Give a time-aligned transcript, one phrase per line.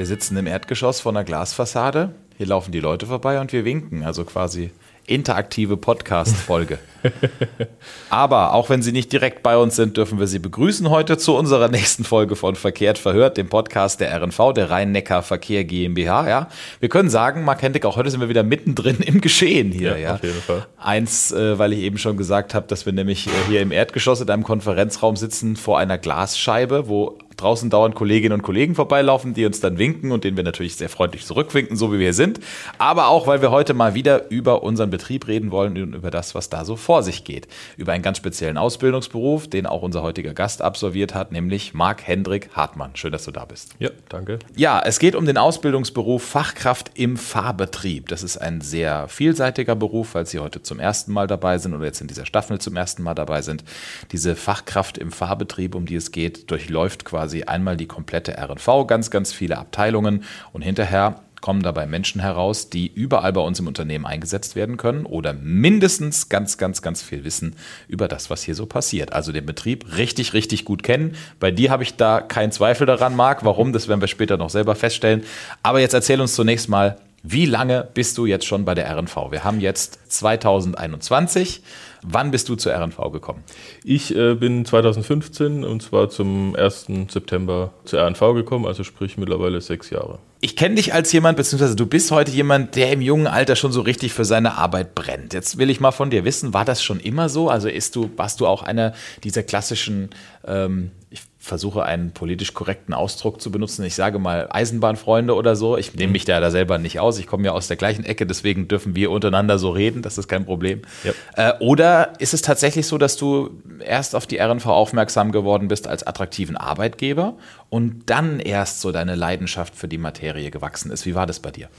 [0.00, 2.14] Wir sitzen im Erdgeschoss vor einer Glasfassade.
[2.40, 4.02] Hier laufen die Leute vorbei und wir winken.
[4.02, 4.70] Also quasi
[5.04, 6.78] interaktive Podcast-Folge.
[8.10, 11.36] Aber auch wenn Sie nicht direkt bei uns sind, dürfen wir Sie begrüßen heute zu
[11.36, 16.28] unserer nächsten Folge von Verkehrt verhört, dem Podcast der RNV, der Rhein-Neckar Verkehr GmbH.
[16.28, 16.48] Ja,
[16.78, 19.92] wir können sagen, Mark Hendig, auch heute sind wir wieder mittendrin im Geschehen hier.
[19.92, 20.14] Ja, ja.
[20.14, 20.66] auf jeden Fall.
[20.78, 24.22] Eins, äh, weil ich eben schon gesagt habe, dass wir nämlich äh, hier im Erdgeschoss
[24.22, 29.46] in einem Konferenzraum sitzen vor einer Glasscheibe, wo draußen dauernd Kolleginnen und Kollegen vorbeilaufen, die
[29.46, 32.44] uns dann winken und denen wir natürlich sehr freundlich zurückwinken, so wie wir hier sind.
[32.78, 36.34] Aber auch, weil wir heute mal wieder über unseren Betrieb reden wollen und über das,
[36.34, 37.48] was da so vor sich geht.
[37.76, 42.50] Über einen ganz speziellen Ausbildungsberuf, den auch unser heutiger Gast absolviert hat, nämlich Marc Hendrik
[42.52, 42.92] Hartmann.
[42.94, 43.74] Schön, dass du da bist.
[43.78, 44.38] Ja, danke.
[44.56, 48.08] Ja, es geht um den Ausbildungsberuf Fachkraft im Fahrbetrieb.
[48.08, 51.84] Das ist ein sehr vielseitiger Beruf, weil Sie heute zum ersten Mal dabei sind oder
[51.84, 53.64] jetzt in dieser Staffel zum ersten Mal dabei sind.
[54.12, 58.86] Diese Fachkraft im Fahrbetrieb, um die es geht, durchläuft quasi quasi einmal die komplette RNV,
[58.86, 63.66] ganz, ganz viele Abteilungen und hinterher kommen dabei Menschen heraus, die überall bei uns im
[63.66, 67.56] Unternehmen eingesetzt werden können oder mindestens ganz, ganz, ganz viel wissen
[67.88, 69.12] über das, was hier so passiert.
[69.12, 71.16] Also den Betrieb richtig, richtig gut kennen.
[71.38, 73.44] Bei dir habe ich da keinen Zweifel daran, Marc.
[73.44, 73.72] Warum?
[73.72, 75.22] Das werden wir später noch selber feststellen.
[75.62, 79.30] Aber jetzt erzähl uns zunächst mal, wie lange bist du jetzt schon bei der RNV?
[79.30, 81.62] Wir haben jetzt 2021.
[82.02, 83.44] Wann bist du zur RNV gekommen?
[83.84, 86.86] Ich äh, bin 2015 und zwar zum 1.
[87.08, 90.18] September zur RNV gekommen, also sprich mittlerweile sechs Jahre.
[90.40, 93.72] Ich kenne dich als jemand, beziehungsweise du bist heute jemand, der im jungen Alter schon
[93.72, 95.34] so richtig für seine Arbeit brennt.
[95.34, 97.50] Jetzt will ich mal von dir wissen, war das schon immer so?
[97.50, 100.08] Also ist du, warst du auch einer dieser klassischen,
[100.46, 103.82] ähm, ich versuche einen politisch korrekten Ausdruck zu benutzen.
[103.84, 105.78] Ich sage mal Eisenbahnfreunde oder so.
[105.78, 107.18] Ich nehme mich da, da selber nicht aus.
[107.18, 110.02] Ich komme ja aus der gleichen Ecke, deswegen dürfen wir untereinander so reden.
[110.02, 110.82] Das ist kein Problem.
[111.02, 111.12] Ja.
[111.36, 115.88] Äh, oder ist es tatsächlich so, dass du erst auf die RNV aufmerksam geworden bist
[115.88, 117.34] als attraktiven Arbeitgeber
[117.70, 121.06] und dann erst so deine Leidenschaft für die Materie gewachsen ist?
[121.06, 121.70] Wie war das bei dir?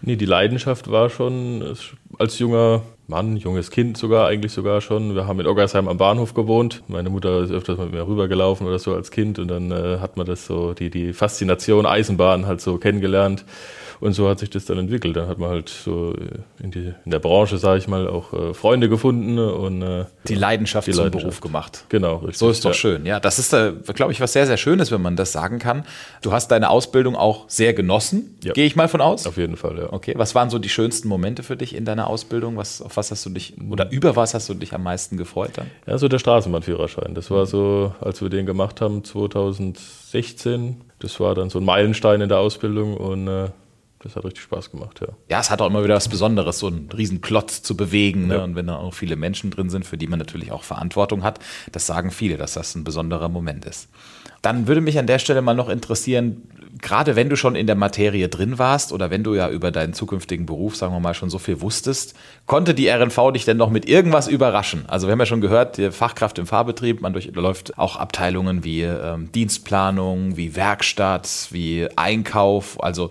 [0.00, 1.76] Nee, die Leidenschaft war schon
[2.18, 5.14] als junger Mann, junges Kind sogar, eigentlich sogar schon.
[5.14, 6.82] Wir haben in Oggersheim am Bahnhof gewohnt.
[6.88, 10.18] Meine Mutter ist öfters mit mir rübergelaufen oder so als Kind und dann äh, hat
[10.18, 13.46] man das so, die, die Faszination Eisenbahn halt so kennengelernt.
[14.00, 15.16] Und so hat sich das dann entwickelt.
[15.16, 18.32] Dann hat man halt so äh, in, die, in der Branche, sage ich mal, auch
[18.32, 21.24] äh, Freunde gefunden und äh, die Leidenschaft die zum Leidenschaft.
[21.24, 21.84] Beruf gemacht.
[21.88, 22.38] Genau, richtig.
[22.38, 22.74] So ist doch ja.
[22.74, 23.06] schön.
[23.06, 25.84] Ja, das ist, äh, glaube ich, was sehr, sehr Schönes, wenn man das sagen kann.
[26.22, 28.52] Du hast deine Ausbildung auch sehr genossen, ja.
[28.52, 29.26] gehe ich mal von aus.
[29.26, 29.92] Auf jeden Fall, ja.
[29.92, 32.56] Okay, was waren so die schönsten Momente für dich in deiner Ausbildung?
[32.56, 35.52] Was, auf was hast du dich oder über was hast du dich am meisten gefreut
[35.54, 35.66] dann?
[35.86, 37.14] Ja, so der Straßenbahnführerschein.
[37.14, 40.82] Das war so, als wir den gemacht haben, 2016.
[41.00, 43.48] Das war dann so ein Meilenstein in der Ausbildung und äh,
[44.00, 45.08] das hat richtig Spaß gemacht, ja.
[45.28, 48.28] Ja, es hat auch immer wieder was Besonderes, so einen riesen Klotz zu bewegen.
[48.28, 48.34] Ne?
[48.36, 48.44] Ja.
[48.44, 51.40] Und wenn da auch viele Menschen drin sind, für die man natürlich auch Verantwortung hat,
[51.72, 53.88] das sagen viele, dass das ein besonderer Moment ist.
[54.40, 56.42] Dann würde mich an der Stelle mal noch interessieren,
[56.80, 59.94] gerade wenn du schon in der Materie drin warst oder wenn du ja über deinen
[59.94, 62.14] zukünftigen Beruf, sagen wir mal, schon so viel wusstest,
[62.46, 64.84] konnte die RNV dich denn noch mit irgendwas überraschen?
[64.86, 68.82] Also wir haben ja schon gehört, die Fachkraft im Fahrbetrieb, man durchläuft auch Abteilungen wie
[68.82, 73.10] ähm, Dienstplanung, wie Werkstatt, wie Einkauf, also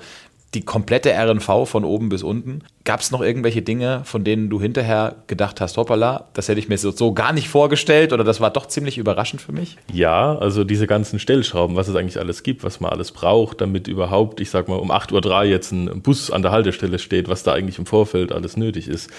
[0.58, 2.64] die komplette RNV von oben bis unten.
[2.84, 6.68] Gab es noch irgendwelche Dinge, von denen du hinterher gedacht hast, hoppala, das hätte ich
[6.68, 9.78] mir so, so, gar nicht vorgestellt oder das war doch ziemlich überraschend für mich?
[9.94, 13.88] Ja, also diese ganzen Stellschrauben, was es eigentlich alles gibt, was man alles braucht, damit
[13.88, 17.44] überhaupt, ich sag mal, um 8.03 Uhr jetzt ein Bus an der Haltestelle steht, was
[17.44, 19.12] da eigentlich im Vorfeld alles nötig ist.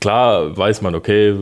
[0.00, 1.34] Klar weiß man, okay,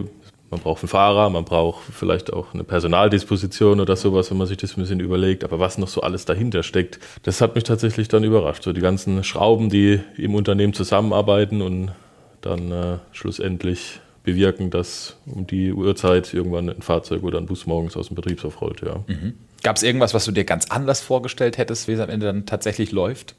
[0.51, 4.57] man braucht einen Fahrer, man braucht vielleicht auch eine Personaldisposition oder sowas, wenn man sich
[4.57, 5.45] das ein bisschen überlegt.
[5.45, 8.63] Aber was noch so alles dahinter steckt, das hat mich tatsächlich dann überrascht.
[8.63, 11.93] So die ganzen Schrauben, die im Unternehmen zusammenarbeiten und
[12.41, 17.97] dann äh, schlussendlich bewirken, dass um die Uhrzeit irgendwann ein Fahrzeug oder ein Bus morgens
[17.97, 18.83] aus dem Betriebshof rollt.
[18.83, 19.05] Ja.
[19.07, 19.35] Mhm.
[19.63, 22.47] Gab es irgendwas, was du dir ganz anders vorgestellt hättest, wie es am Ende dann
[22.47, 23.35] tatsächlich läuft?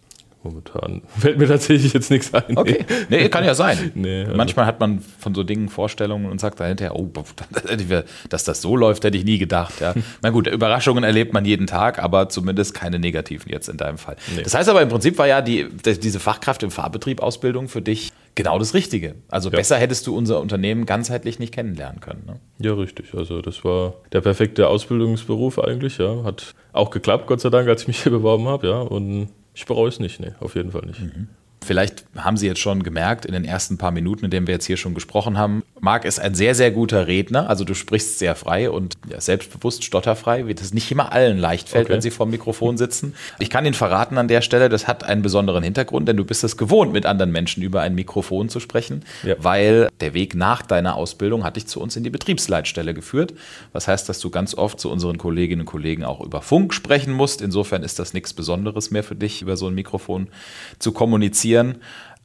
[0.47, 2.57] Momentan fällt mir tatsächlich jetzt nichts ein.
[2.57, 3.91] Okay, nee, kann ja sein.
[3.97, 7.11] Nee, also Manchmal hat man von so Dingen Vorstellungen und sagt dahinter, oh,
[8.29, 9.81] dass das so läuft, hätte ich nie gedacht.
[9.81, 9.93] Ja.
[10.21, 14.15] Na gut, Überraschungen erlebt man jeden Tag, aber zumindest keine negativen jetzt in deinem Fall.
[14.35, 14.43] Nee.
[14.43, 18.13] Das heißt aber im Prinzip war ja die, diese Fachkraft im Fahrbetrieb Ausbildung für dich
[18.38, 19.15] genau das Richtige.
[19.27, 19.57] Also ja.
[19.57, 22.23] besser hättest du unser Unternehmen ganzheitlich nicht kennenlernen können.
[22.25, 22.39] Ne?
[22.59, 23.13] Ja, richtig.
[23.13, 25.97] Also das war der perfekte Ausbildungsberuf eigentlich.
[25.97, 28.67] Ja, hat auch geklappt, Gott sei Dank, als ich mich hier beworben habe.
[28.67, 31.01] Ja, und ich bereue es nicht, nee, auf jeden Fall nicht.
[31.01, 31.30] Mhm.
[31.67, 34.65] Vielleicht haben Sie jetzt schon gemerkt in den ersten paar Minuten, in denen wir jetzt
[34.65, 37.49] hier schon gesprochen haben, Marc ist ein sehr, sehr guter Redner.
[37.49, 41.69] Also du sprichst sehr frei und ja, selbstbewusst, stotterfrei, wie das nicht immer allen leicht
[41.69, 41.93] fällt, okay.
[41.93, 43.13] wenn sie vor dem Mikrofon sitzen.
[43.39, 46.43] Ich kann Ihnen verraten an der Stelle, das hat einen besonderen Hintergrund, denn du bist
[46.43, 49.35] es gewohnt, mit anderen Menschen über ein Mikrofon zu sprechen, ja.
[49.39, 53.33] weil der Weg nach deiner Ausbildung hat dich zu uns in die Betriebsleitstelle geführt.
[53.73, 57.13] Was heißt, dass du ganz oft zu unseren Kolleginnen und Kollegen auch über Funk sprechen
[57.13, 57.41] musst.
[57.41, 60.27] Insofern ist das nichts Besonderes mehr für dich, über so ein Mikrofon
[60.79, 61.56] zu kommunizieren.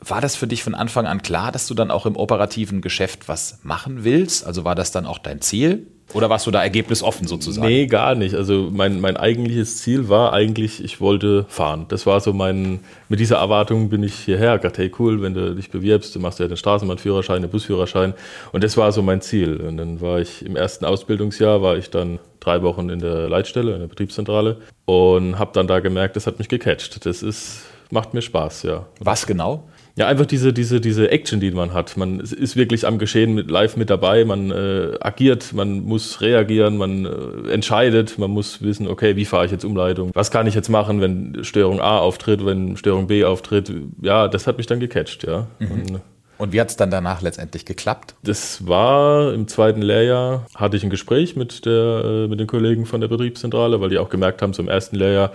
[0.04, 3.28] War das für dich von Anfang an klar, dass du dann auch im operativen Geschäft
[3.28, 4.44] was machen willst?
[4.44, 5.86] Also war das dann auch dein Ziel?
[6.14, 7.66] Oder warst du da ergebnisoffen sozusagen?
[7.66, 8.34] Nee, gar nicht.
[8.34, 11.86] Also mein, mein eigentliches Ziel war eigentlich, ich wollte fahren.
[11.88, 14.58] Das war so mein, mit dieser Erwartung bin ich hierher.
[14.58, 18.14] Gerade, hey cool, wenn du dich bewirbst, du machst ja den Straßenbahnführerschein, den Busführerschein.
[18.52, 19.56] Und das war so mein Ziel.
[19.56, 23.72] Und dann war ich im ersten Ausbildungsjahr, war ich dann drei Wochen in der Leitstelle,
[23.72, 27.06] in der Betriebszentrale und habe dann da gemerkt, das hat mich gecatcht.
[27.06, 28.86] Das ist, macht mir Spaß, ja.
[29.00, 29.64] Was genau?
[29.94, 31.98] Ja, einfach diese, diese, diese Action, die man hat.
[31.98, 36.78] Man ist wirklich am Geschehen mit, live mit dabei, man äh, agiert, man muss reagieren,
[36.78, 40.10] man äh, entscheidet, man muss wissen, okay, wie fahre ich jetzt Umleitung?
[40.14, 43.70] Was kann ich jetzt machen, wenn Störung A auftritt, wenn Störung B auftritt?
[44.00, 45.46] Ja, das hat mich dann gecatcht, ja.
[45.58, 45.70] Mhm.
[45.70, 46.00] Und,
[46.38, 48.14] und wie hat es dann danach letztendlich geklappt?
[48.22, 52.86] Das war im zweiten Lehrjahr, hatte ich ein Gespräch mit, der, äh, mit den Kollegen
[52.86, 55.32] von der Betriebszentrale, weil die auch gemerkt haben, im ersten Lehrjahr,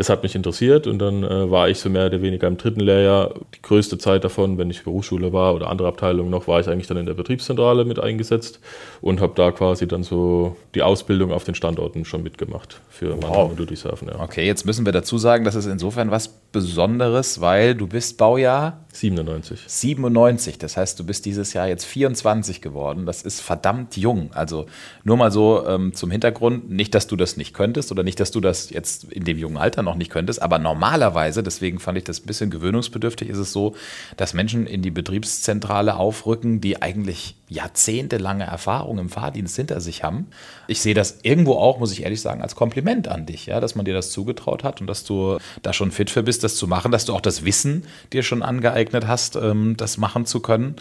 [0.00, 2.80] das hat mich interessiert und dann äh, war ich so mehr oder weniger im dritten
[2.80, 3.34] Lehrjahr.
[3.54, 6.86] Die größte Zeit davon, wenn ich Berufsschule war oder andere Abteilungen noch, war ich eigentlich
[6.86, 8.60] dann in der Betriebszentrale mit eingesetzt
[9.02, 13.20] und habe da quasi dann so die Ausbildung auf den Standorten schon mitgemacht für wow.
[13.20, 14.08] Mannheim und Ludwigshafen.
[14.08, 14.20] Ja.
[14.20, 18.82] Okay, jetzt müssen wir dazu sagen, das ist insofern was Besonderes, weil du bist Baujahr
[18.92, 19.60] 97.
[19.66, 23.06] 97, das heißt, du bist dieses Jahr jetzt 24 geworden.
[23.06, 24.30] Das ist verdammt jung.
[24.32, 24.66] Also
[25.04, 28.30] nur mal so ähm, zum Hintergrund, nicht, dass du das nicht könntest oder nicht, dass
[28.30, 32.04] du das jetzt in dem jungen Alter noch nicht könntest, aber normalerweise, deswegen fand ich
[32.04, 33.74] das ein bisschen gewöhnungsbedürftig, ist es so,
[34.16, 40.28] dass Menschen in die Betriebszentrale aufrücken, die eigentlich jahrzehntelange Erfahrung im Fahrdienst hinter sich haben.
[40.68, 43.74] Ich sehe das irgendwo auch, muss ich ehrlich sagen, als Kompliment an dich, ja, dass
[43.74, 46.68] man dir das zugetraut hat und dass du da schon fit für bist, das zu
[46.68, 50.76] machen, dass du auch das Wissen dir schon angeeignet hast, ähm, das machen zu können.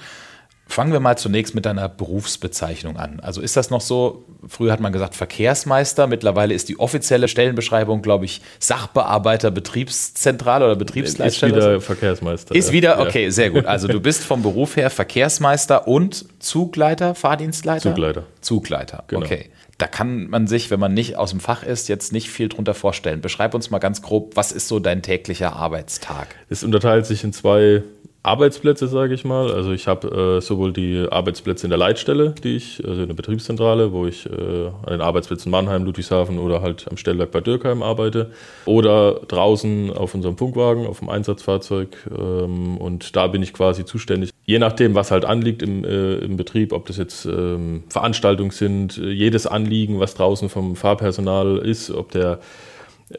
[0.69, 3.19] Fangen wir mal zunächst mit deiner Berufsbezeichnung an.
[3.21, 8.04] Also ist das noch so, früher hat man gesagt Verkehrsmeister, mittlerweile ist die offizielle Stellenbeschreibung,
[8.04, 11.57] glaube ich, Sachbearbeiter Betriebszentrale oder Betriebsleitstelle.
[11.57, 12.54] Ist wieder Verkehrsmeister.
[12.54, 13.66] Ist wieder, okay, sehr gut.
[13.66, 17.89] Also du bist vom Beruf her Verkehrsmeister und Zugleiter, Fahrdienstleiter?
[17.89, 18.24] Zugleiter.
[18.42, 19.25] Zugleiter, genau.
[19.25, 19.50] okay.
[19.80, 22.75] Da kann man sich, wenn man nicht aus dem Fach ist, jetzt nicht viel drunter
[22.75, 23.21] vorstellen.
[23.21, 26.27] Beschreib uns mal ganz grob, was ist so dein täglicher Arbeitstag?
[26.48, 27.81] Es unterteilt sich in zwei
[28.21, 29.51] Arbeitsplätze, sage ich mal.
[29.51, 33.16] Also ich habe äh, sowohl die Arbeitsplätze in der Leitstelle, die ich, also in der
[33.16, 37.81] Betriebszentrale, wo ich äh, an den Arbeitsplätzen Mannheim, Ludwigshafen oder halt am Stellwerk bei Dürkheim
[37.81, 38.31] arbeite.
[38.66, 41.95] Oder draußen auf unserem Funkwagen, auf dem Einsatzfahrzeug.
[42.12, 44.31] Ähm, und da bin ich quasi zuständig.
[44.45, 48.98] Je nachdem, was halt anliegt im, äh, im Betrieb, ob das jetzt ähm, Veranstaltungen sind,
[48.98, 52.39] jedes Anliegen, was draußen vom Fahrpersonal ist, ob der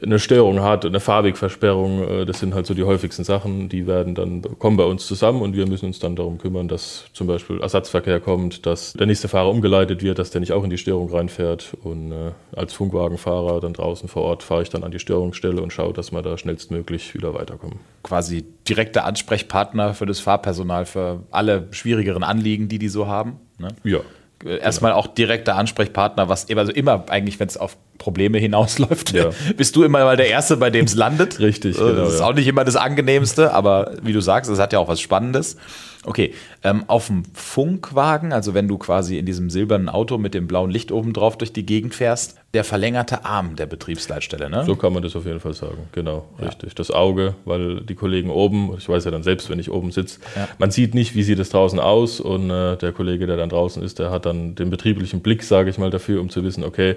[0.02, 4.14] eine Störung hat, eine Fahrwegversperrung, äh, das sind halt so die häufigsten Sachen, die werden
[4.14, 7.60] dann, kommen bei uns zusammen und wir müssen uns dann darum kümmern, dass zum Beispiel
[7.60, 11.10] Ersatzverkehr kommt, dass der nächste Fahrer umgeleitet wird, dass der nicht auch in die Störung
[11.10, 15.60] reinfährt und äh, als Funkwagenfahrer dann draußen vor Ort fahre ich dann an die Störungsstelle
[15.60, 17.80] und schaue, dass wir da schnellstmöglich wieder weiterkommen.
[18.04, 23.40] Quasi direkter Ansprechpartner für das Fahrpersonal für alle schwierigeren Anliegen, die die so haben?
[23.58, 23.68] Ne?
[23.82, 24.00] Ja,
[24.44, 29.30] erstmal auch direkter Ansprechpartner, was also immer eigentlich, wenn es auf Probleme hinausläuft, ja.
[29.56, 31.38] bist du immer mal der Erste, bei dem es landet.
[31.40, 31.92] Richtig, genau.
[31.92, 32.26] Das ist ja.
[32.26, 35.56] auch nicht immer das Angenehmste, aber wie du sagst, es hat ja auch was Spannendes.
[36.04, 36.32] Okay,
[36.64, 40.70] ähm, auf dem Funkwagen, also wenn du quasi in diesem silbernen Auto mit dem blauen
[40.70, 44.64] Licht oben drauf durch die Gegend fährst, der verlängerte Arm der Betriebsleitstelle, ne?
[44.64, 46.46] So kann man das auf jeden Fall sagen, genau, ja.
[46.46, 46.74] richtig.
[46.74, 50.18] Das Auge, weil die Kollegen oben, ich weiß ja dann selbst, wenn ich oben sitze,
[50.34, 50.48] ja.
[50.58, 53.82] man sieht nicht, wie sieht es draußen aus und äh, der Kollege, der dann draußen
[53.82, 56.96] ist, der hat dann den betrieblichen Blick, sage ich mal, dafür, um zu wissen, okay,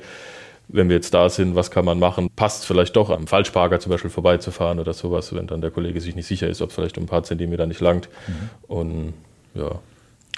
[0.69, 2.29] wenn wir jetzt da sind, was kann man machen?
[2.35, 6.15] Passt vielleicht doch am Falschparker zum Beispiel vorbeizufahren oder sowas, wenn dann der Kollege sich
[6.15, 8.09] nicht sicher ist, ob es vielleicht um ein paar Zentimeter nicht langt.
[8.27, 8.49] Mhm.
[8.67, 9.13] Und
[9.53, 9.79] ja.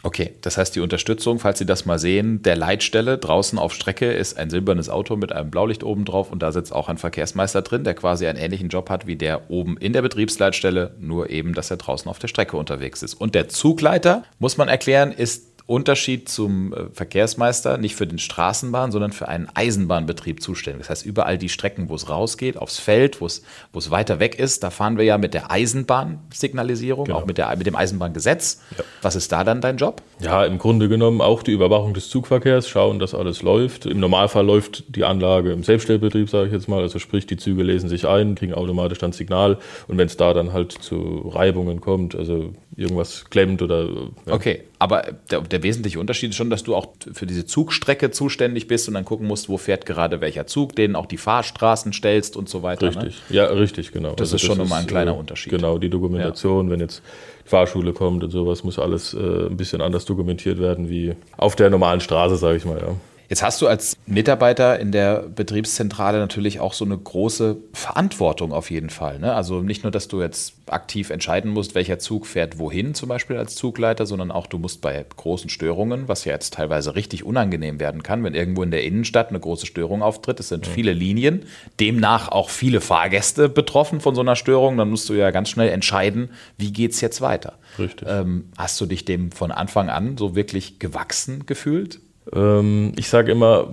[0.06, 4.12] Okay, das heißt die Unterstützung, falls Sie das mal sehen, der Leitstelle draußen auf Strecke
[4.12, 7.64] ist ein silbernes Auto mit einem Blaulicht oben drauf und da sitzt auch ein Verkehrsmeister
[7.64, 11.56] drin, der quasi einen ähnlichen Job hat wie der oben in der Betriebsleitstelle, nur eben,
[11.56, 13.16] dass er draußen auf der Strecke unterwegs ist.
[13.16, 18.92] Und der Zugleiter, muss man erklären, ist Unterschied zum äh, Verkehrsmeister nicht für den Straßenbahn,
[18.92, 20.84] sondern für einen Eisenbahnbetrieb zuständig.
[20.84, 23.42] Das heißt, überall die Strecken, wo es rausgeht, aufs Feld, wo es,
[23.74, 27.18] wo es weiter weg ist, da fahren wir ja mit der Eisenbahnsignalisierung, genau.
[27.18, 28.62] auch mit, der, mit dem Eisenbahngesetz.
[28.78, 28.84] Ja.
[29.02, 30.04] Was ist da dann dein Job?
[30.20, 33.88] Ja, im Grunde genommen auch die Überwachung des Zugverkehrs, schauen, dass alles läuft.
[33.88, 36.82] Im Normalfall läuft die Anlage im Selbststellbetrieb, sage ich jetzt mal.
[36.82, 39.58] Also sprich, die Züge lesen sich ein, kriegen automatisch dann Signal
[39.88, 43.86] und wenn es da dann halt zu Reibungen kommt, also irgendwas klemmt oder.
[44.26, 44.34] Ja.
[44.34, 45.02] Okay, Aber
[45.32, 48.94] der, der, wesentliche Unterschied ist schon, dass du auch für diese Zugstrecke zuständig bist und
[48.94, 52.62] dann gucken musst, wo fährt gerade welcher Zug, denen auch die Fahrstraßen stellst und so
[52.62, 52.92] weiter.
[52.92, 52.96] Ne?
[52.98, 53.36] Richtig, ne?
[53.36, 54.12] ja, richtig, genau.
[54.12, 55.52] Das also ist schon nochmal ein kleiner äh, Unterschied.
[55.52, 56.72] Genau, die Dokumentation, ja.
[56.74, 57.02] wenn jetzt
[57.46, 61.72] Fahrschule kommt und sowas, muss alles äh, ein bisschen anders dokumentiert werden wie auf der
[61.72, 62.96] normalen Straße, sage ich mal, ja.
[63.30, 68.70] Jetzt hast du als Mitarbeiter in der Betriebszentrale natürlich auch so eine große Verantwortung auf
[68.70, 69.20] jeden Fall.
[69.20, 69.34] Ne?
[69.34, 73.38] Also nicht nur, dass du jetzt aktiv entscheiden musst, welcher Zug fährt wohin, zum Beispiel
[73.38, 77.80] als Zugleiter, sondern auch du musst bei großen Störungen, was ja jetzt teilweise richtig unangenehm
[77.80, 80.40] werden kann, wenn irgendwo in der Innenstadt eine große Störung auftritt.
[80.40, 80.72] Es sind mhm.
[80.72, 81.46] viele Linien,
[81.80, 84.78] demnach auch viele Fahrgäste betroffen von so einer Störung.
[84.78, 87.54] Dann musst du ja ganz schnell entscheiden, wie geht es jetzt weiter.
[87.78, 88.08] Richtig.
[88.10, 92.00] Ähm, hast du dich dem von Anfang an so wirklich gewachsen gefühlt?
[92.34, 93.70] Ähm, ich sage immer,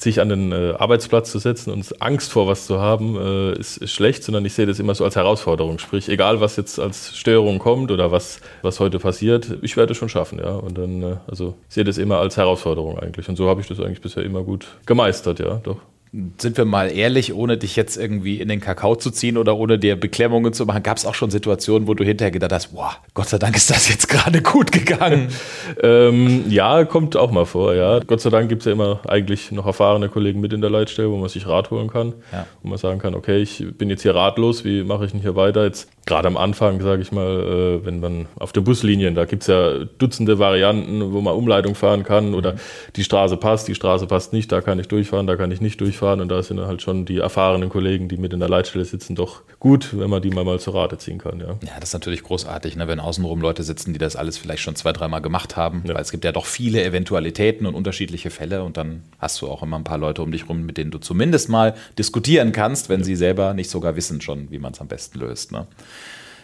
[0.00, 3.78] sich an den äh, Arbeitsplatz zu setzen und Angst vor was zu haben, äh, ist,
[3.78, 5.78] ist, schlecht, sondern ich sehe das immer so als Herausforderung.
[5.78, 9.98] Sprich, egal was jetzt als Störung kommt oder was, was heute passiert, ich werde es
[9.98, 10.54] schon schaffen, ja.
[10.54, 13.28] Und dann, äh, also ich sehe das immer als Herausforderung eigentlich.
[13.28, 15.78] Und so habe ich das eigentlich bisher immer gut gemeistert, ja, doch
[16.12, 19.78] sind wir mal ehrlich, ohne dich jetzt irgendwie in den Kakao zu ziehen oder ohne
[19.78, 22.96] dir Beklemmungen zu machen, gab es auch schon Situationen, wo du hinterher gedacht hast, boah,
[23.12, 25.28] Gott sei Dank ist das jetzt gerade gut gegangen.
[25.82, 28.00] ähm, ja, kommt auch mal vor, ja.
[28.00, 31.10] Gott sei Dank gibt es ja immer eigentlich noch erfahrene Kollegen mit in der Leitstelle,
[31.10, 32.14] wo man sich Rat holen kann.
[32.32, 32.46] Ja.
[32.62, 35.36] Wo man sagen kann, okay, ich bin jetzt hier ratlos, wie mache ich denn hier
[35.36, 35.64] weiter?
[35.64, 39.42] Jetzt gerade am Anfang, sage ich mal, äh, wenn man auf der Buslinien, da gibt
[39.42, 42.58] es ja Dutzende Varianten, wo man Umleitung fahren kann oder mhm.
[42.96, 45.80] die Straße passt, die Straße passt nicht, da kann ich durchfahren, da kann ich nicht
[45.80, 49.14] durchfahren und da sind halt schon die erfahrenen Kollegen, die mit in der Leitstelle sitzen,
[49.14, 51.40] doch gut, wenn man die mal, mal zur Rate ziehen kann.
[51.40, 52.88] Ja, ja das ist natürlich großartig, ne?
[52.88, 55.94] wenn außenrum Leute sitzen, die das alles vielleicht schon zwei, dreimal gemacht haben, ja.
[55.94, 59.62] weil es gibt ja doch viele Eventualitäten und unterschiedliche Fälle und dann hast du auch
[59.62, 63.00] immer ein paar Leute um dich rum, mit denen du zumindest mal diskutieren kannst, wenn
[63.00, 63.04] ja.
[63.04, 65.52] sie selber nicht sogar wissen schon, wie man es am besten löst.
[65.52, 65.66] Ne?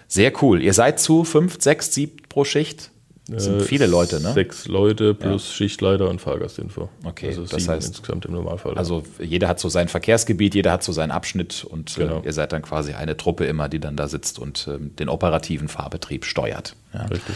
[0.09, 0.63] Sehr cool.
[0.63, 2.91] Ihr seid zu fünf, sechs, sieben pro Schicht?
[3.27, 4.33] Das sind viele Leute, ne?
[4.35, 5.55] Sechs Leute plus ja.
[5.55, 6.91] Schichtleiter und Fahrgastinfo.
[7.05, 8.75] Okay, also das heißt insgesamt im Normalfall.
[8.75, 12.21] Also jeder hat so sein Verkehrsgebiet, jeder hat so seinen Abschnitt und äh, genau.
[12.21, 15.09] äh, ihr seid dann quasi eine Truppe immer, die dann da sitzt und äh, den
[15.09, 16.77] operativen Fahrbetrieb steuert.
[16.93, 17.07] Ja.
[17.07, 17.35] Richtig.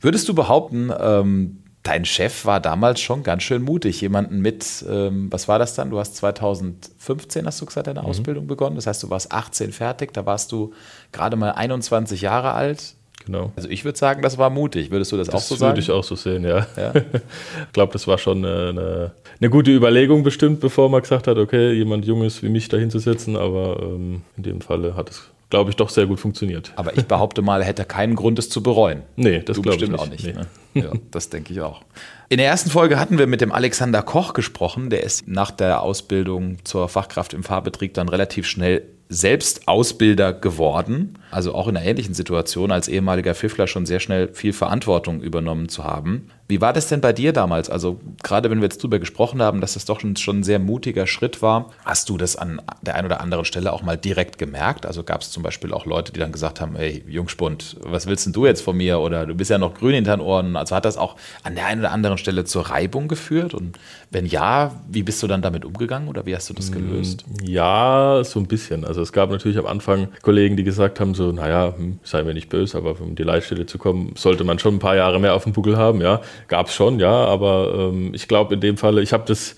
[0.00, 4.00] Würdest du behaupten, ähm, dein Chef war damals schon ganz schön mutig.
[4.00, 5.90] Jemanden mit, ähm, was war das dann?
[5.90, 8.06] Du hast 2015, hast du gesagt, deine mhm.
[8.06, 8.76] Ausbildung begonnen.
[8.76, 10.72] Das heißt, du warst 18 fertig, da warst du
[11.10, 12.94] gerade mal 21 Jahre alt.
[13.24, 13.52] Genau.
[13.56, 14.90] Also ich würde sagen, das war mutig.
[14.90, 15.76] Würdest du das, das auch so sagen?
[15.76, 16.66] Das würde ich auch so sehen, ja.
[16.76, 16.92] ja.
[16.94, 21.38] ich glaube, das war schon eine, eine, eine, gute Überlegung bestimmt, bevor man gesagt hat,
[21.38, 23.36] okay, jemand Junges wie mich da hinzusetzen.
[23.36, 26.72] Aber ähm, in dem Falle hat es glaube ich, doch sehr gut funktioniert.
[26.74, 29.02] Aber ich behaupte mal, er hätte keinen Grund, es zu bereuen.
[29.14, 30.00] Nee, das glaube ich nicht.
[30.00, 30.24] auch nicht.
[30.24, 30.32] Nee.
[30.32, 30.46] Ne?
[30.74, 31.82] Ja, das denke ich auch.
[32.28, 34.90] In der ersten Folge hatten wir mit dem Alexander Koch gesprochen.
[34.90, 38.82] Der ist nach der Ausbildung zur Fachkraft im Fahrbetrieb dann relativ schnell
[39.14, 44.32] selbst Ausbilder geworden, also auch in einer ähnlichen Situation als ehemaliger Pfiffler schon sehr schnell
[44.32, 46.28] viel Verantwortung übernommen zu haben.
[46.46, 47.70] Wie war das denn bei dir damals?
[47.70, 50.58] Also gerade wenn wir jetzt drüber gesprochen haben, dass das doch schon, schon ein sehr
[50.58, 54.36] mutiger Schritt war, hast du das an der einen oder anderen Stelle auch mal direkt
[54.38, 54.84] gemerkt?
[54.84, 58.26] Also gab es zum Beispiel auch Leute, die dann gesagt haben, hey Jungspund, was willst
[58.26, 59.00] denn du jetzt von mir?
[59.00, 60.56] Oder du bist ja noch grün hinter den Ohren.
[60.56, 63.54] Also hat das auch an der einen oder anderen Stelle zur Reibung geführt?
[63.54, 63.78] Und
[64.10, 67.24] wenn ja, wie bist du dann damit umgegangen oder wie hast du das gelöst?
[67.42, 68.84] Ja, so ein bisschen.
[68.84, 72.34] Also es gab natürlich am Anfang Kollegen, die gesagt haben, so, naja, hm, sei mir
[72.34, 75.34] nicht böse, aber um die Leitstelle zu kommen, sollte man schon ein paar Jahre mehr
[75.34, 76.20] auf dem Buckel haben, ja.
[76.48, 79.56] Gab es schon, ja, aber ähm, ich glaube in dem Falle, ich habe das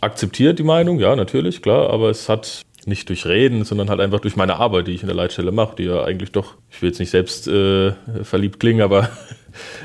[0.00, 4.20] akzeptiert, die Meinung, ja, natürlich, klar, aber es hat nicht durch Reden, sondern halt einfach
[4.20, 6.88] durch meine Arbeit, die ich in der Leitstelle mache, die ja eigentlich doch, ich will
[6.88, 9.10] jetzt nicht selbst äh, verliebt klingen, aber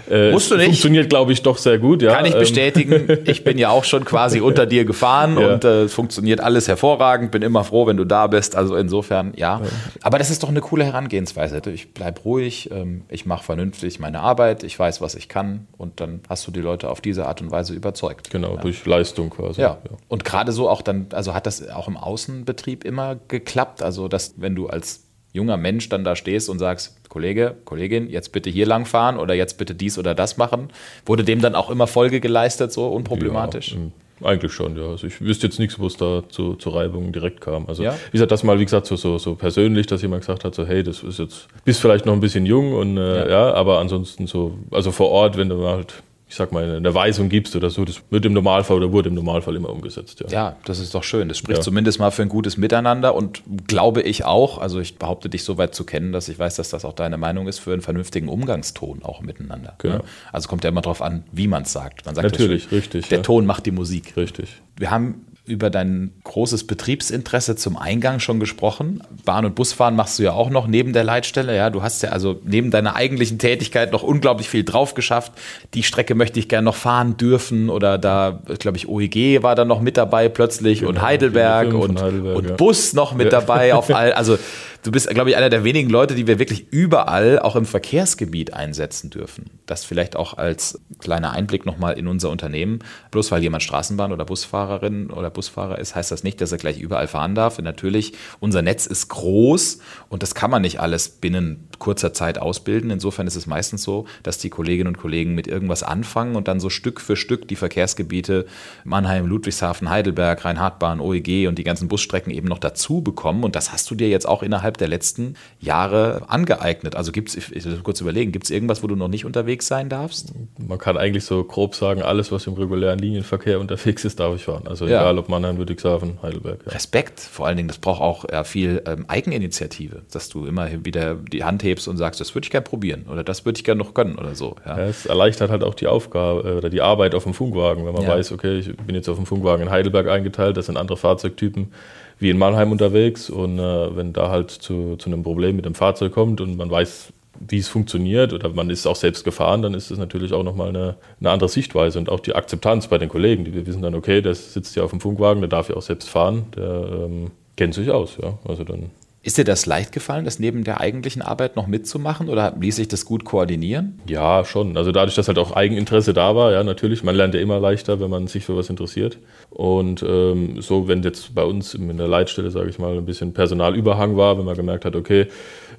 [0.10, 0.66] äh, Musst du nicht.
[0.68, 2.02] Funktioniert, glaube ich, doch sehr gut.
[2.02, 2.16] Ja.
[2.16, 3.20] Kann ich ähm, bestätigen.
[3.26, 5.54] ich bin ja auch schon quasi unter dir gefahren ja.
[5.54, 7.32] und äh, es funktioniert alles hervorragend.
[7.32, 8.56] Bin immer froh, wenn du da bist.
[8.56, 9.60] Also insofern, ja.
[9.60, 9.70] ja.
[10.02, 11.62] Aber das ist doch eine coole Herangehensweise.
[11.74, 16.00] Ich bleibe ruhig, ähm, ich mache vernünftig meine Arbeit, ich weiß, was ich kann und
[16.00, 18.30] dann hast du die Leute auf diese Art und Weise überzeugt.
[18.30, 19.62] Genau, durch Leistung quasi.
[19.62, 19.78] Ja.
[20.08, 23.82] Und gerade so auch dann, also hat das auch im Außenbetrieb immer geklappt.
[23.82, 28.34] Also, dass wenn du als junger Mensch dann da stehst und sagst, Kollege, Kollegin, jetzt
[28.34, 30.68] bitte hier lang fahren oder jetzt bitte dies oder das machen.
[31.06, 33.78] Wurde dem dann auch immer Folge geleistet, so unproblematisch?
[34.20, 34.90] Ja, eigentlich schon, ja.
[34.90, 37.68] Also ich wüsste jetzt nichts, wo es da zu, zu Reibungen direkt kam.
[37.70, 37.94] Also ja?
[37.94, 40.66] wie gesagt, das mal, wie gesagt, so, so, so persönlich, dass jemand gesagt hat, so
[40.66, 43.30] hey, das ist jetzt, bist vielleicht noch ein bisschen jung und äh, ja.
[43.30, 47.30] ja, aber ansonsten so, also vor Ort, wenn du halt ich sag mal, eine Weisung
[47.30, 50.22] gibst oder so, das wird im Normalfall oder wurde im Normalfall immer umgesetzt.
[50.22, 51.28] Ja, ja das ist doch schön.
[51.28, 51.64] Das spricht ja.
[51.64, 55.58] zumindest mal für ein gutes Miteinander und glaube ich auch, also ich behaupte dich so
[55.58, 58.28] weit zu kennen, dass ich weiß, dass das auch deine Meinung ist, für einen vernünftigen
[58.28, 59.72] Umgangston auch miteinander.
[59.72, 59.76] Ne?
[59.78, 60.04] Genau.
[60.32, 62.06] Also kommt ja immer darauf an, wie man es sagt.
[62.06, 63.08] Man sagt Natürlich, schon, richtig.
[63.10, 63.24] Der ja.
[63.24, 64.18] Ton macht die Musik.
[64.18, 64.50] Richtig.
[64.78, 69.04] Wir haben über dein großes Betriebsinteresse zum Eingang schon gesprochen.
[69.26, 71.56] Bahn- und Busfahren machst du ja auch noch neben der Leitstelle.
[71.56, 75.34] Ja, du hast ja also neben deiner eigentlichen Tätigkeit noch unglaublich viel drauf geschafft.
[75.76, 79.66] Die Strecke möchte ich gerne noch fahren dürfen oder da, glaube ich, OEG war da
[79.66, 82.56] noch mit dabei plötzlich genau, und Heidelberg und, Heidelberg, und ja.
[82.56, 83.40] Bus noch mit ja.
[83.40, 84.38] dabei auf all, also
[84.86, 88.54] du bist, glaube ich, einer der wenigen Leute, die wir wirklich überall, auch im Verkehrsgebiet
[88.54, 89.50] einsetzen dürfen.
[89.66, 92.80] Das vielleicht auch als kleiner Einblick nochmal in unser Unternehmen.
[93.12, 96.80] Bloß weil jemand Straßenbahn- oder Busfahrerin oder Busfahrer ist, heißt das nicht, dass er gleich
[96.80, 97.58] überall fahren darf.
[97.58, 102.38] Und natürlich, unser Netz ist groß und das kann man nicht alles binnen kurzer Zeit
[102.40, 102.92] ausbilden.
[102.92, 106.60] Insofern ist es meistens so, dass die Kolleginnen und Kollegen mit irgendwas anfangen und dann
[106.60, 108.46] so Stück für Stück die Verkehrsgebiete
[108.84, 113.44] Mannheim, Ludwigshafen, Heidelberg, Rhein-Hart-Bahn, OEG und die ganzen Busstrecken eben noch dazu bekommen.
[113.44, 116.96] Und das hast du dir jetzt auch innerhalb der letzten Jahre angeeignet.
[116.96, 120.34] Also gibt es, kurz überlegen, gibt es irgendwas, wo du noch nicht unterwegs sein darfst?
[120.58, 124.46] Man kann eigentlich so grob sagen, alles, was im regulären Linienverkehr unterwegs ist, darf ich
[124.46, 124.68] fahren.
[124.68, 125.02] Also ja.
[125.02, 126.62] egal ob Mannheim, Ludwigshafen, Heidelberg.
[126.66, 126.72] Ja.
[126.72, 131.16] Respekt, vor allen Dingen, das braucht auch ja, viel ähm, Eigeninitiative, dass du immer wieder
[131.16, 133.80] die Hand hebst und sagst, das würde ich gerne probieren oder das würde ich gerne
[133.84, 134.56] noch können oder so.
[134.66, 134.78] Ja.
[134.78, 134.86] ja.
[134.86, 138.04] es erleichtert halt auch die Aufgabe äh, oder die Arbeit auf dem Funkwagen, wenn man
[138.04, 138.10] ja.
[138.10, 141.72] weiß, okay, ich bin jetzt auf dem Funkwagen in Heidelberg eingeteilt, das sind andere Fahrzeugtypen
[142.20, 145.76] wie in Mannheim unterwegs und äh, wenn da halt zu, zu einem Problem mit dem
[145.76, 149.74] Fahrzeug kommt und man weiß, wie es funktioniert oder man ist auch selbst gefahren, dann
[149.74, 153.10] ist es natürlich auch nochmal eine, eine andere Sichtweise und auch die Akzeptanz bei den
[153.10, 155.76] Kollegen, die wir wissen dann, okay, der sitzt ja auf dem Funkwagen, der darf ja
[155.76, 158.92] auch selbst fahren, der ähm, kennt sich aus, ja, also dann
[159.26, 162.88] ist dir das leicht gefallen, das neben der eigentlichen Arbeit noch mitzumachen oder ließ sich
[162.88, 164.00] das gut koordinieren?
[164.08, 164.78] Ja, schon.
[164.78, 167.04] Also dadurch, dass halt auch Eigeninteresse da war, ja, natürlich.
[167.04, 169.18] Man lernt ja immer leichter, wenn man sich für was interessiert.
[169.50, 173.34] Und ähm, so, wenn jetzt bei uns in der Leitstelle, sage ich mal, ein bisschen
[173.34, 175.26] Personalüberhang war, wenn man gemerkt hat, okay,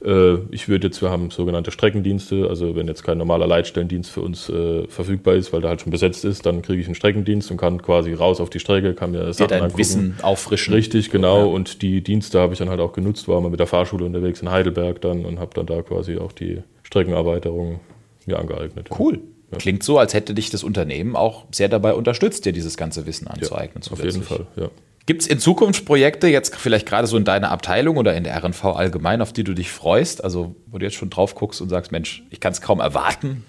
[0.05, 4.23] äh, ich würde jetzt, wir haben sogenannte Streckendienste, also wenn jetzt kein normaler Leitstellendienst für
[4.23, 7.51] uns äh, verfügbar ist, weil der halt schon besetzt ist, dann kriege ich einen Streckendienst
[7.53, 9.79] und kann quasi raus auf die Strecke, kann mir Sachen dein angucken.
[9.79, 10.75] Wissen auffrischen.
[10.75, 11.39] Richtig, genau.
[11.39, 11.45] Ja.
[11.45, 14.41] Und die Dienste habe ich dann halt auch genutzt, war mal mit der Fahrschule unterwegs
[14.43, 17.81] in Heidelberg dann und habe dann da quasi auch die Streckenerweiterung
[18.27, 18.91] mir angeeignet.
[18.99, 19.21] Cool.
[19.53, 19.59] Ja.
[19.59, 23.29] Klingt so, als hätte dich das Unternehmen auch sehr dabei unterstützt, dir dieses ganze Wissen
[23.29, 23.83] anzueignen.
[23.85, 24.71] Ja, auf jeden Fall, ja.
[25.07, 28.37] Gibt es in Zukunft Projekte, jetzt vielleicht gerade so in deiner Abteilung oder in der
[28.43, 30.25] RNV allgemein, auf die du dich freust?
[30.25, 33.45] Also, wo du jetzt schon drauf guckst und sagst, Mensch, ich kann es kaum erwarten,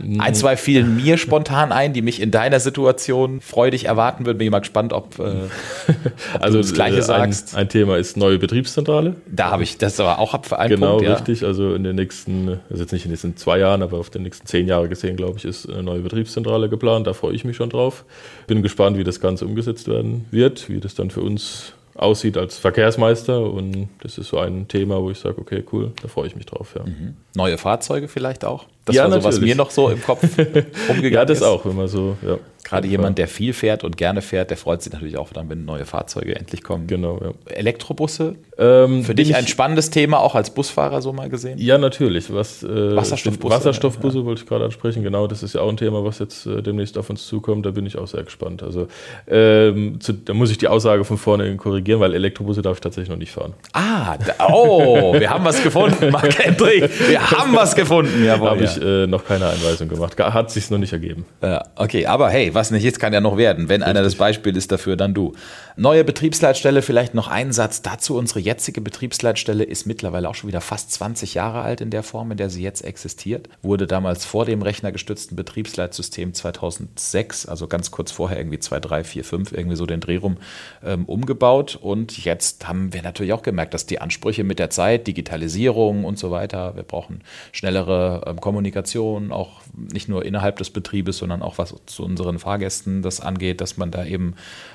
[0.00, 4.38] ein, zwei fielen mir spontan ein, die mich in deiner Situation freudig erwarten würden.
[4.38, 5.22] Bin ich mal gespannt, ob, äh,
[6.34, 7.54] ob also, du das Gleiche äh, sagst.
[7.54, 9.16] Ein, Thema ist neue Betriebszentrale.
[9.26, 11.02] Da habe ich das aber auch für einen genau, Punkt.
[11.02, 11.44] Genau, richtig.
[11.44, 14.22] Also in den nächsten, also jetzt nicht in den nächsten zwei Jahren, aber auf den
[14.22, 17.06] nächsten zehn Jahre gesehen, glaube ich, ist eine neue Betriebszentrale geplant.
[17.06, 18.04] Da freue ich mich schon drauf.
[18.46, 22.58] Bin gespannt, wie das Ganze umgesetzt werden wird, wie das dann für uns aussieht als
[22.58, 23.40] Verkehrsmeister.
[23.40, 26.46] Und das ist so ein Thema, wo ich sage, okay, cool, da freue ich mich
[26.46, 26.74] drauf.
[26.76, 26.84] Ja.
[26.84, 27.16] Mhm.
[27.34, 28.66] Neue Fahrzeuge vielleicht auch?
[28.84, 30.22] Das ja, war so, was mir noch so im Kopf
[30.88, 31.12] umgegangen ist.
[31.12, 31.44] Ja, das ist.
[31.44, 32.38] auch, wenn man so, ja.
[32.64, 35.64] Gerade jemand, der viel fährt und gerne fährt, der freut sich natürlich auch dann, wenn
[35.64, 36.86] neue Fahrzeuge endlich kommen.
[36.86, 37.32] Genau, ja.
[37.52, 38.36] Elektrobusse?
[38.56, 41.58] Ähm, Für dich ein spannendes Thema, auch als Busfahrer so mal gesehen?
[41.58, 42.32] Ja, natürlich.
[42.32, 43.54] Was, äh, Wasserstoffbusse.
[43.54, 44.24] Wasserstoffbusse ja.
[44.24, 45.02] wollte ich gerade ansprechen.
[45.02, 47.66] Genau, das ist ja auch ein Thema, was jetzt äh, demnächst auf uns zukommt.
[47.66, 48.62] Da bin ich auch sehr gespannt.
[48.62, 48.86] Also,
[49.26, 53.10] ähm, zu, da muss ich die Aussage von vorne korrigieren, weil Elektrobusse darf ich tatsächlich
[53.10, 53.54] noch nicht fahren.
[53.72, 56.90] Ah, da, oh, wir haben was gefunden, Marc Hendrik.
[57.08, 58.24] Wir haben was gefunden.
[58.24, 58.70] Jawohl, Habe ja.
[58.70, 60.18] ich äh, noch keine Einweisung gemacht.
[60.18, 61.24] Hat sich noch nicht ergeben.
[61.42, 63.68] Ja, okay, aber hey, was nicht ist, kann ja noch werden.
[63.68, 63.90] Wenn Richtig.
[63.96, 65.34] einer das Beispiel ist dafür, dann du.
[65.76, 68.16] Neue Betriebsleitstelle, vielleicht noch ein Satz dazu.
[68.16, 72.30] Unsere jetzige Betriebsleitstelle ist mittlerweile auch schon wieder fast 20 Jahre alt in der Form,
[72.30, 73.48] in der sie jetzt existiert.
[73.62, 79.24] Wurde damals vor dem rechnergestützten Betriebsleitsystem 2006, also ganz kurz vorher, irgendwie 2, 3, 4,
[79.24, 80.36] 5, irgendwie so den Dreh rum,
[80.84, 81.78] ähm, umgebaut.
[81.80, 86.18] Und jetzt haben wir natürlich auch gemerkt, dass die Ansprüche mit der Zeit, Digitalisierung und
[86.18, 91.58] so weiter, wir brauchen schnellere ähm, Kommunikation, auch nicht nur innerhalb des Betriebes, sondern auch
[91.58, 94.34] was zu unseren Fahrgästen das angeht, dass man da eben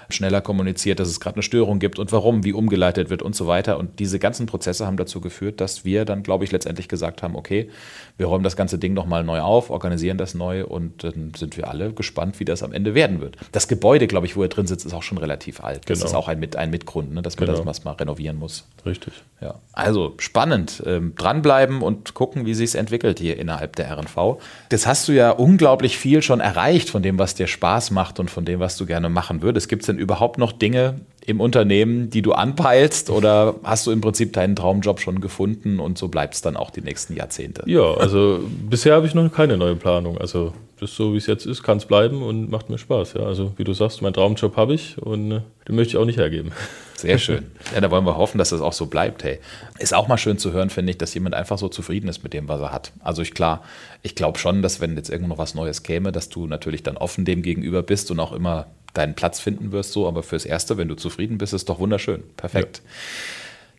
[0.09, 3.47] schneller kommuniziert, dass es gerade eine Störung gibt und warum, wie umgeleitet wird und so
[3.47, 3.77] weiter.
[3.77, 7.35] Und diese ganzen Prozesse haben dazu geführt, dass wir dann, glaube ich, letztendlich gesagt haben,
[7.35, 7.69] okay,
[8.17, 11.67] wir räumen das ganze Ding nochmal neu auf, organisieren das neu und dann sind wir
[11.67, 13.37] alle gespannt, wie das am Ende werden wird.
[13.51, 15.85] Das Gebäude, glaube ich, wo er drin sitzt, ist auch schon relativ alt.
[15.85, 15.99] Genau.
[15.99, 17.63] Das ist auch ein, Mit ein Mitgrund, ne, dass man genau.
[17.63, 18.65] das mal renovieren muss.
[18.85, 19.13] Richtig.
[19.41, 19.55] Ja.
[19.73, 20.81] Also spannend.
[20.85, 24.39] Ähm, dranbleiben und gucken, wie sich es entwickelt hier innerhalb der RNV.
[24.69, 28.29] Das hast du ja unglaublich viel schon erreicht von dem, was dir Spaß macht und
[28.29, 29.67] von dem, was du gerne machen würdest.
[29.67, 33.99] Gibt es denn überhaupt noch Dinge im Unternehmen, die du anpeilst oder hast du im
[33.99, 37.63] Prinzip deinen Traumjob schon gefunden und so bleibt es dann auch die nächsten Jahrzehnte?
[37.65, 40.17] Ja, also bisher habe ich noch keine neue Planung.
[40.17, 43.15] Also das so wie es jetzt ist, kann es bleiben und macht mir Spaß.
[43.15, 43.23] Ja.
[43.23, 46.17] Also wie du sagst, meinen Traumjob habe ich und äh, den möchte ich auch nicht
[46.17, 46.53] hergeben.
[46.95, 47.47] Sehr schön.
[47.75, 49.25] Ja, da wollen wir hoffen, dass das auch so bleibt.
[49.25, 49.39] Hey,
[49.79, 52.33] ist auch mal schön zu hören, finde ich, dass jemand einfach so zufrieden ist mit
[52.33, 52.93] dem, was er hat.
[53.01, 53.63] Also ich klar,
[54.01, 56.95] ich glaube schon, dass wenn jetzt irgendwo noch was Neues käme, dass du natürlich dann
[56.95, 60.77] offen dem gegenüber bist und auch immer deinen Platz finden wirst, so, aber fürs Erste,
[60.77, 62.23] wenn du zufrieden bist, ist doch wunderschön.
[62.35, 62.81] Perfekt.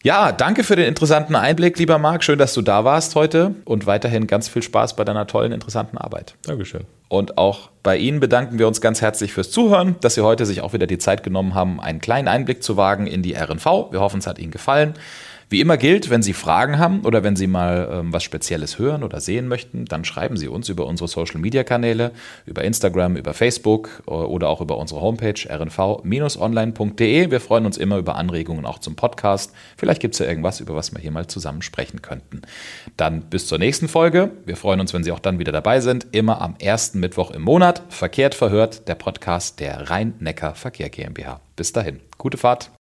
[0.03, 0.27] Ja.
[0.27, 2.25] ja, danke für den interessanten Einblick, lieber Marc.
[2.25, 5.99] Schön, dass du da warst heute und weiterhin ganz viel Spaß bei deiner tollen, interessanten
[5.99, 6.35] Arbeit.
[6.43, 6.85] Dankeschön.
[7.09, 10.61] Und auch bei Ihnen bedanken wir uns ganz herzlich fürs Zuhören, dass Sie heute sich
[10.61, 13.65] auch wieder die Zeit genommen haben, einen kleinen Einblick zu wagen in die RNV.
[13.91, 14.95] Wir hoffen, es hat Ihnen gefallen.
[15.51, 19.03] Wie immer gilt, wenn Sie Fragen haben oder wenn Sie mal ähm, was Spezielles hören
[19.03, 22.13] oder sehen möchten, dann schreiben Sie uns über unsere Social-Media-Kanäle,
[22.45, 27.31] über Instagram, über Facebook äh, oder auch über unsere Homepage rnv-online.de.
[27.31, 29.55] Wir freuen uns immer über Anregungen auch zum Podcast.
[29.79, 32.43] Vielleicht gibt es ja irgendwas, über was wir hier mal zusammen sprechen könnten.
[32.99, 34.31] Dann bis zur nächsten Folge.
[34.45, 36.09] Wir freuen uns, wenn Sie auch dann wieder dabei sind.
[36.13, 37.83] Immer am ersten Mittwoch im Monat.
[37.89, 41.41] Verkehrt verhört, der Podcast der Rhein-Neckar-Verkehr GmbH.
[41.57, 42.71] Bis dahin, gute Fahrt.